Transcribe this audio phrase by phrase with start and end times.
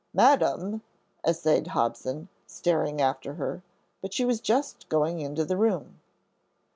[0.15, 0.81] "Madam,"
[1.23, 3.61] essayed Hobson, starting after her,
[4.01, 5.99] but she was just going into the room.